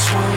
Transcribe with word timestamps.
high. 0.00 0.22
The 0.22 0.31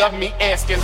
of 0.00 0.14
me 0.18 0.32
asking, 0.40 0.78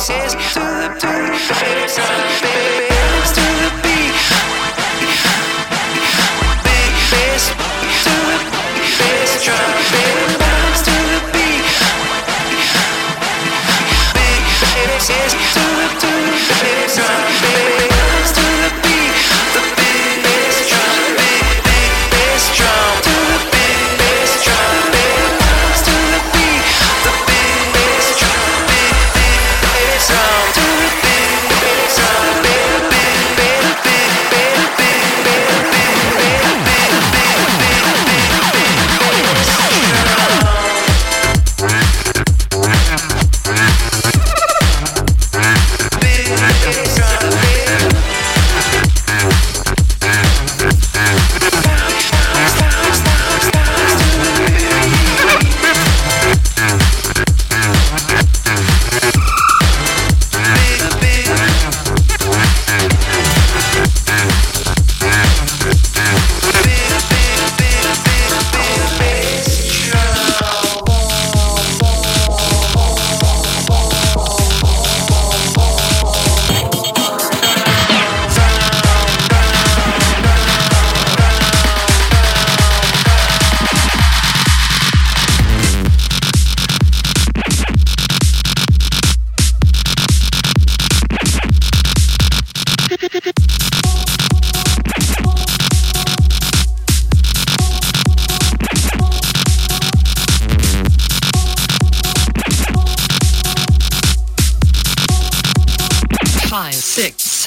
voices 0.00 0.32
to 0.54 0.60
the, 0.60 0.88
to 0.98 1.06
the 1.06 1.54
face. 1.54 2.39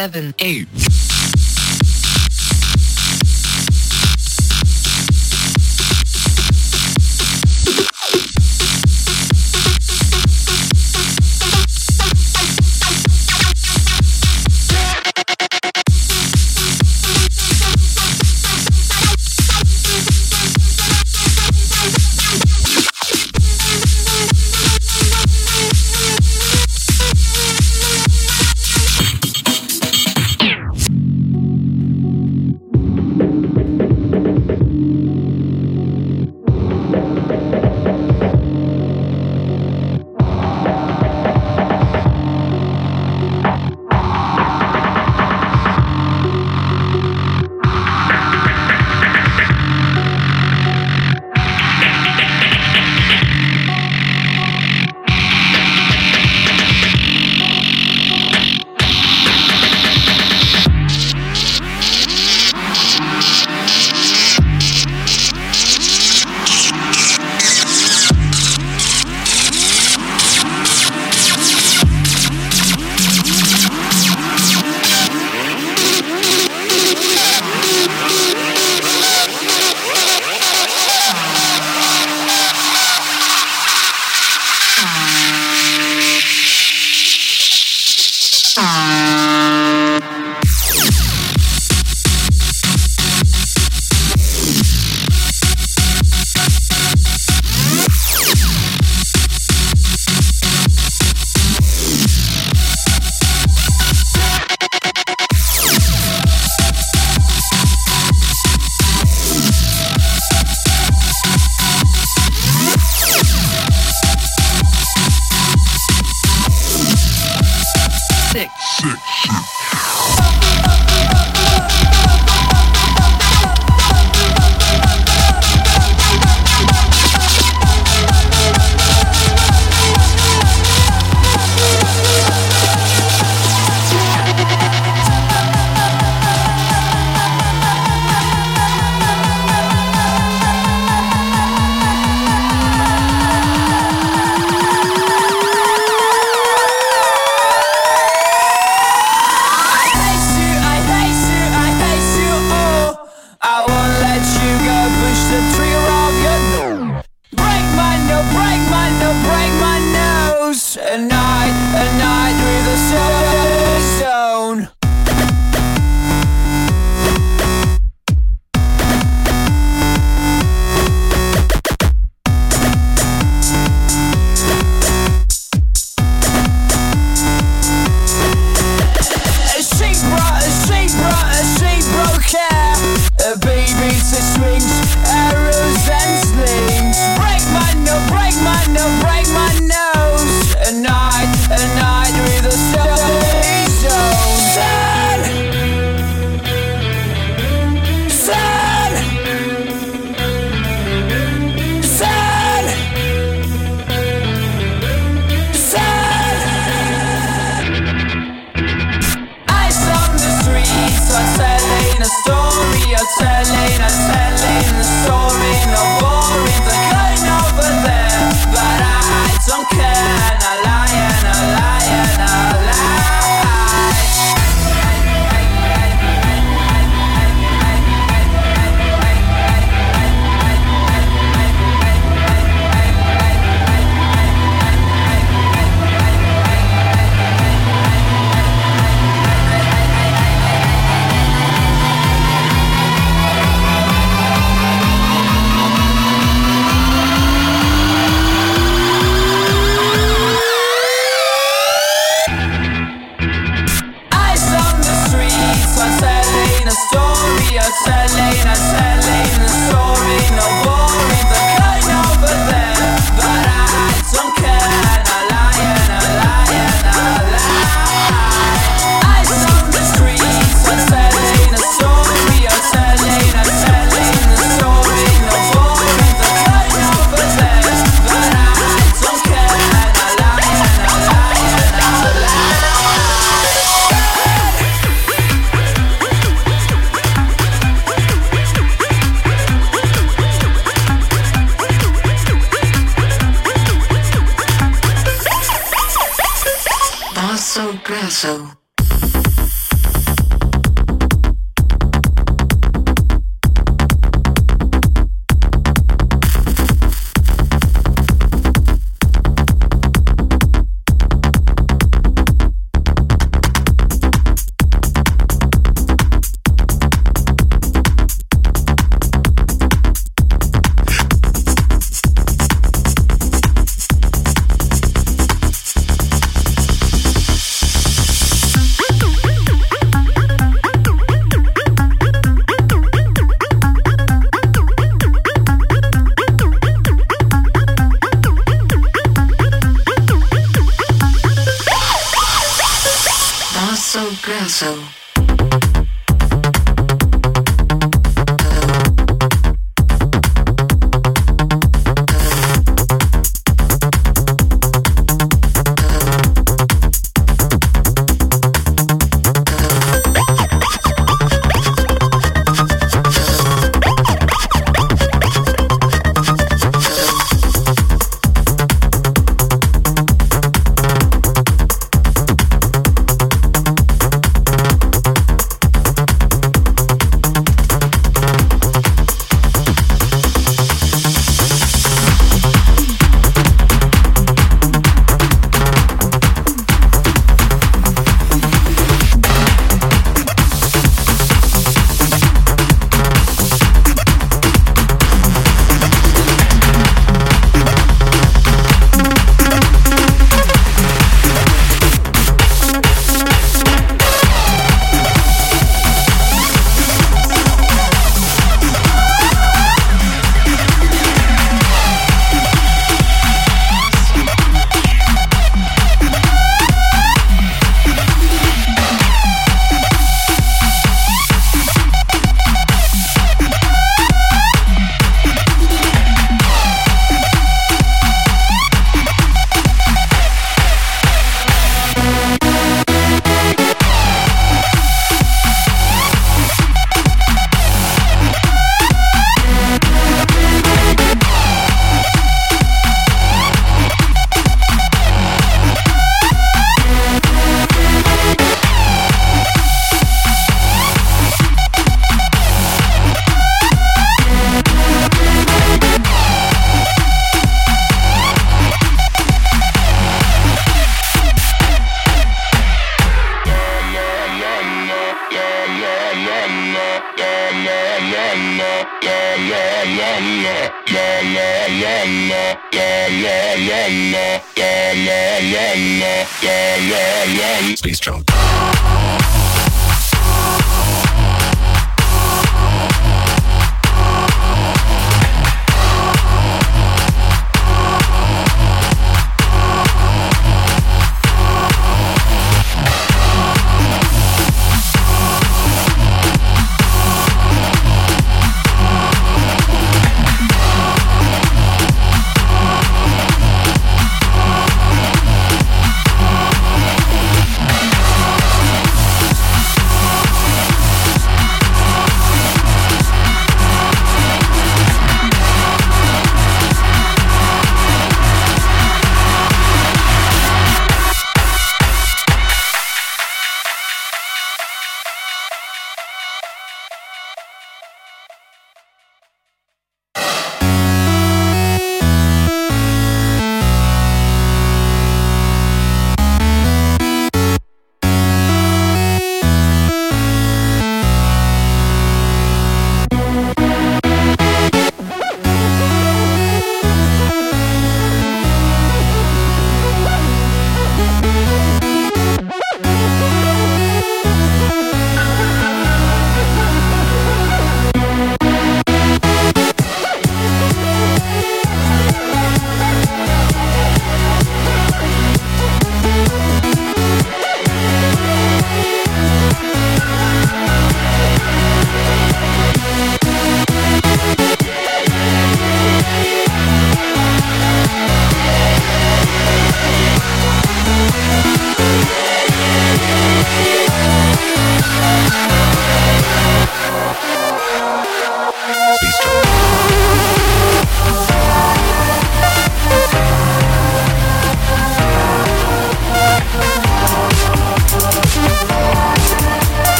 Seven, 0.00 0.32
eight. 0.38 1.09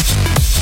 Thank 0.00 0.52
you. 0.52 0.57